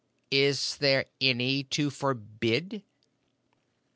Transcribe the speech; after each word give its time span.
Is 0.33 0.77
there 0.77 1.05
any 1.21 1.63
to 1.65 1.91
forbid?" 1.91 2.81